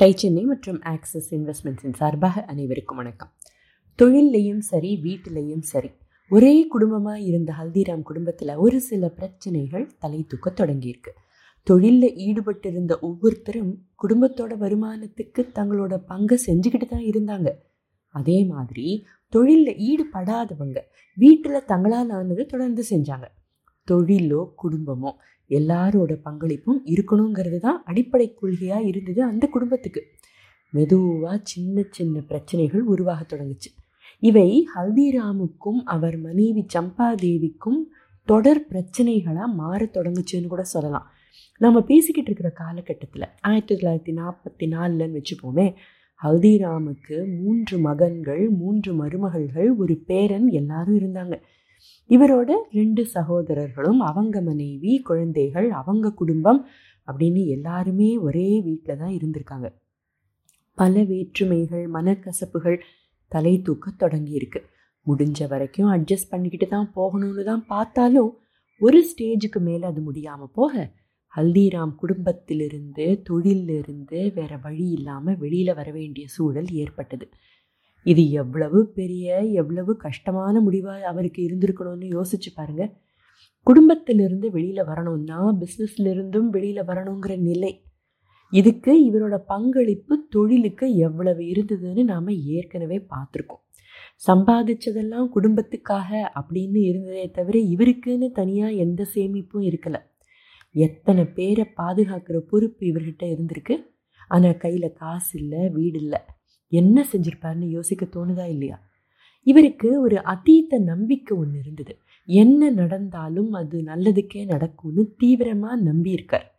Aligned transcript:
Tie 0.00 0.12
Chennai 0.12 0.42
மற்றும் 0.44 0.82
axis 0.82 1.28
இன்வெஸ்ட்மெண்ட்ஸின் 1.34 1.96
சார்பாக 1.96 2.44
அனைவருக்கும் 2.44 2.96
வணக்கம். 2.96 3.30
தொழில்லையும் 3.98 4.60
சரி 4.60 4.90
வீட்டிலையும் 5.02 5.62
சரி 5.62 5.90
ஒரே 6.30 6.52
குடும்பமாக 6.66 7.18
இருந்த 7.20 7.52
ஹல்திராம் 7.52 8.02
குடும்பத்தில் 8.02 8.52
ஒரு 8.56 8.80
சில 8.80 9.08
பிரச்சனைகள் 9.08 9.86
தலை 9.98 10.20
தூக்க 10.26 10.50
தொடங்கியிருக்கு. 10.50 11.12
தொழிலில் 11.62 12.16
ஈடுபட்டிருந்த 12.26 12.96
ஒவ்வொருத்தரும் 13.00 13.72
குடும்பத்தோட 14.02 14.52
வருமானத்துக்கு 14.58 15.44
தங்களோட 15.54 15.96
பங்கை 16.06 16.38
செஞ்சுக்கிட்டு 16.46 16.88
தான் 16.88 17.08
இருந்தாங்க. 17.10 17.48
அதே 18.14 18.44
மாதிரி 18.44 18.86
தொழிலில் 19.28 19.80
ஈடுபடாதவங்க 19.90 20.78
வீட்டில் 21.14 21.66
தங்களால் 21.66 22.10
ஆனது 22.10 22.46
தொடர்ந்து 22.46 22.84
செஞ்சாங்க. 22.90 23.26
தொழிலோ 23.88 24.40
குடும்பமோ 24.62 25.12
எல்லாரோட 25.48 26.16
பங்களிப்பும் 26.24 26.80
இருக்கணுங்கிறது 26.84 27.58
தான் 27.58 27.82
அடிப்படை 27.84 28.34
கொள்கையாக 28.42 28.86
இருந்தது 28.86 29.22
அந்த 29.22 29.46
குடும்பத்துக்கு. 29.46 30.02
மெதுவாக 30.70 31.40
சின்ன 31.42 31.84
சின்ன 31.90 32.20
பிரச்சனைகள் 32.20 32.82
உருவாக 32.82 33.36
தொடங்குச்சு. 33.36 33.70
இவை 34.20 34.68
ஹல்திராமுக்கும் 34.74 35.80
அவர் 35.84 36.18
மனைவி 36.18 36.66
சம்பாதேவிக்கும் 36.74 37.80
தொடர் 38.24 38.66
பிரச்சனைகளாக 38.70 39.54
மாற 39.54 39.84
தொடங்குச்சுன்னு 39.84 40.46
கூட 40.46 40.62
சொல்லலாம். 40.62 41.06
நம்ம 41.58 41.82
பேசிக்கிட்டு 41.82 42.30
இருக்கிற 42.30 42.50
காலகட்டத்தில் 42.54 43.28
ஆயிரத்தி 43.40 43.74
தொள்ளாயிரத்தி 43.74 44.16
நாற்பத்தி 44.16 44.66
நாலுலன்னு 44.74 45.20
வச்சுப்போமே 45.20 45.74
ஹல்திராமுக்கு 46.22 47.40
மூன்று 47.40 47.78
மகன்கள் 47.78 48.48
மூன்று 48.48 48.94
மருமகள்கள் 48.94 49.76
ஒரு 49.76 49.96
பேரன் 50.06 50.48
எல்லாரும் 50.48 50.98
இருந்தாங்க. 50.98 51.40
இவரோட 52.10 52.50
ரெண்டு 52.70 53.02
சகோதரர்களும் 53.06 54.00
அவங்க 54.00 54.40
மனைவி 54.40 54.92
குழந்தைகள் 55.02 55.68
அவங்க 55.70 56.12
குடும்பம் 56.12 56.60
அப்படின்னு 57.08 57.42
எல்லாருமே 57.46 58.08
ஒரே 58.18 58.48
வீட்டில் 58.60 58.98
தான் 58.98 59.14
இருந்திருக்காங்க. 59.18 59.68
பல 60.78 61.02
வேற்றுமைகள் 61.02 61.86
மனக்கசப்புகள் 61.88 62.78
தலை 63.32 63.54
தூக்க 63.62 63.92
தொடங்கியிருக்கு 63.98 64.60
முடிஞ்ச 65.06 65.48
வரைக்கும் 65.48 65.88
அட்ஜஸ்ட் 65.88 66.30
பண்ணிக்கிட்டு 66.30 66.68
தான் 66.68 66.90
போகணும்னு 66.94 67.44
தான் 67.44 67.64
பார்த்தாலும் 67.66 68.30
ஒரு 68.80 68.98
ஸ்டேஜுக்கு 69.10 69.60
மேலே 69.60 69.84
அது 69.86 70.00
முடியாமல் 70.00 70.54
போக 70.54 70.72
ஹல்திராம் 71.32 71.94
குடும்பத்திலிருந்து 71.94 73.06
தொழிலிருந்து 73.28 74.20
வேற 74.34 74.52
வழி 74.56 74.86
இல்லாமல் 74.90 75.36
வெளியில் 75.36 75.74
வர 75.74 75.88
வேண்டிய 75.90 76.26
சூழல் 76.26 76.70
ஏற்பட்டது. 76.72 77.26
இது 78.06 78.30
எவ்வளவு 78.30 78.86
பெரிய 78.88 79.40
எவ்வளவு 79.42 79.96
கஷ்டமான 79.96 80.60
முடிவாக 80.60 81.06
அவருக்கு 81.06 81.40
இருந்திருக்கணும்னு 81.48 82.08
யோசிச்சு 82.16 82.50
பாருங்க. 82.54 82.84
குடும்பத்திலிருந்து 83.66 84.50
வெளியில் 84.50 84.84
வரணும்னா 84.84 85.40
பிஸ்னஸ்லேருந்தும் 85.60 86.48
வெளியில் 86.48 86.84
வரணுங்கிற 86.84 87.36
நிலை. 87.40 87.72
இதுக்கு 88.52 88.92
இவரோட 89.10 89.36
பங்களிப்பு 89.46 90.14
தொழிலுக்கு 90.28 90.96
எவ்வளவு 90.96 91.42
இருந்ததுன்னு 91.42 92.04
நாம் 92.04 92.28
ஏற்கனவே 92.28 92.98
பார்த்துருக்கோம். 93.14 93.62
சம்பாதிச்சதெல்லாம் 94.26 95.28
குடும்பத்துக்காக 95.34 96.10
அப்படின்னு 96.40 96.80
இருந்ததே 96.90 97.30
தவிர 97.30 97.58
இவருக்குன்னு 97.58 98.30
தனியாக 98.30 98.80
எந்த 98.84 99.06
சேமிப்பும் 99.14 99.66
இருக்கலை. 99.70 100.00
எத்தனை 100.74 101.24
பேரை 101.24 101.64
பாதுகாக்கிற 101.76 102.38
பொறுப்பு 102.38 102.86
இவர்கிட்ட 102.86 103.24
இருந்திருக்கு. 103.34 103.76
ஆனால் 104.30 104.56
கையில் 104.56 104.92
காசு 104.92 105.38
இல்லை 105.38 105.68
வீடு 105.68 105.98
இல்லை. 105.98 106.20
என்ன 106.68 107.06
செஞ்சிருப்பாருன்னு 107.12 107.68
யோசிக்க 107.68 108.04
தோணுதா 108.04 108.48
இல்லையா? 108.48 108.80
இவருக்கு 109.42 110.00
ஒரு 110.00 110.22
அதீத 110.22 110.78
நம்பிக்கை 110.78 111.36
ஒன்று 111.36 111.58
இருந்தது. 111.58 111.98
என்ன 112.26 112.70
நடந்தாலும் 112.70 113.52
அது 113.52 113.82
நல்லதுக்கே 113.82 114.46
நடக்கும்னு 114.46 115.14
தீவிரமாக 115.16 115.82
நம்பியிருக்கார். 115.82 116.52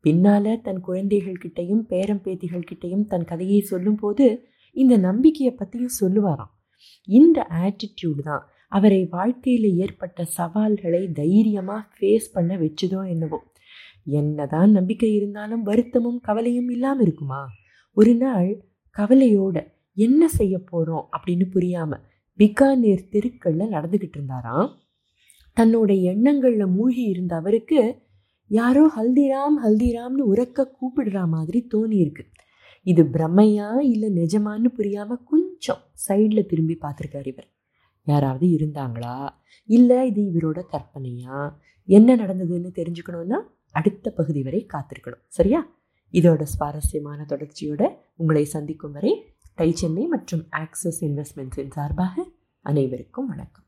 பின்னால் 0.00 0.62
தன் 0.62 0.80
குழந்தைகள் 0.80 1.40
கிட்டையும் 1.44 1.82
பேரம் 1.86 2.20
பேத்திகள் 2.20 3.06
தன் 3.06 3.24
கதையை 3.24 3.60
சொல்லும்போது 3.60 4.48
இந்த 4.72 4.96
நம்பிக்கையை 4.96 5.52
பற்றியும் 5.54 5.98
சொல்லுவாராம். 6.00 6.50
இந்த 7.04 7.46
ஆட்டிடியூடு 7.50 8.22
தான் 8.22 8.48
அவரை 8.68 9.08
வாழ்க்கையில் 9.10 9.76
ஏற்பட்ட 9.76 10.24
சவால்களை 10.24 11.12
தைரியமாக 11.12 11.88
ஃபேஸ் 11.98 12.32
பண்ண 12.32 12.56
வச்சுதோ 12.56 13.08
என்னவோ. 13.08 13.42
என்னதான் 14.04 14.70
நம்பிக்கை 14.70 15.14
இருந்தாலும் 15.14 15.62
வருத்தமும் 15.62 16.20
கவலையும் 16.20 16.68
இல்லாமல் 16.68 17.06
இருக்குமா? 17.06 17.46
ஒரு 17.92 18.14
நாள் 18.14 18.62
கவலையோட 18.98 19.72
என்ன 19.94 20.28
செய்ய 20.28 20.58
போகிறோம் 20.58 21.08
அப்படின்னு 21.16 21.50
புரியாமல் 21.50 22.00
பிகானேர் 22.38 23.08
தெருக்களில் 23.08 23.72
நடந்துக்கிட்டு 23.72 24.16
இருந்தாராம். 24.16 24.76
தன்னோட 25.60 26.00
எண்ணங்களில் 26.02 26.66
மூழ்கி 26.66 27.02
இருந்த 27.02 27.36
அவருக்கு 27.36 28.02
யாரோ 28.46 28.90
ஹல்திராம் 28.96 29.56
ஹல்திராம்னு 29.64 30.24
உறக்க 30.34 30.66
கூப்பிடுற 30.72 31.26
மாதிரி 31.28 31.66
தோணியிருக்கு 31.74 32.24
இது 32.82 33.02
பிரம்மையா 33.02 33.78
இல்லை 33.78 34.08
நிஜமான்னு 34.10 34.68
புரியாமல் 34.68 35.24
கொஞ்சம் 35.24 35.82
சைடில் 36.08 36.46
திரும்பி 36.46 36.78
பார்த்துருக்கார் 36.80 37.26
இவர். 37.26 37.48
யாராவது 38.04 38.46
இருந்தாங்களா? 38.46 39.28
இல்லை 39.64 40.06
இது 40.06 40.22
இவரோட 40.22 40.62
கற்பனையா? 40.72 41.52
என்ன 41.84 42.16
நடந்ததுன்னு 42.16 42.70
தெரிஞ்சுக்கணுன்னா 42.74 43.38
அடுத்த 43.72 44.10
பகுதி 44.10 44.42
வரை 44.42 44.66
காத்திருக்கணும். 44.72 45.22
சரியா? 45.28 45.78
இதோட 46.12 46.42
சுவாரஸ்யமான 46.42 47.26
தொடர்ச்சியோட 47.28 47.82
உங்களை 48.20 48.44
சந்திக்கும் 48.44 48.92
வரை 48.92 49.12
டை 49.54 49.72
சென்னை 49.72 50.06
மற்றும் 50.06 50.42
ஆக்சஸ் 50.56 51.00
இன்வெஸ்ட்மெண்ட்ஸின் 51.00 51.70
சார்பாக 51.70 52.24
அனைவருக்கும் 52.64 53.26
வணக்கம். 53.26 53.66